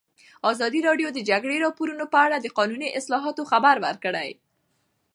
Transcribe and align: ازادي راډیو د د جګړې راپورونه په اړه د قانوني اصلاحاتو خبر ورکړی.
ازادي 0.51 0.79
راډیو 0.87 1.09
د 1.11 1.13
د 1.15 1.19
جګړې 1.29 1.57
راپورونه 1.65 2.05
په 2.13 2.17
اړه 2.25 2.37
د 2.39 2.47
قانوني 2.57 2.89
اصلاحاتو 2.99 3.47
خبر 3.51 3.75
ورکړی. 3.85 4.29